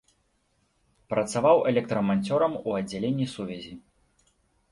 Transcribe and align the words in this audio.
Працаваў 1.13 1.57
электраманцёрам 1.73 2.57
у 2.67 2.75
аддзяленні 2.79 3.27
сувязі. 3.37 3.73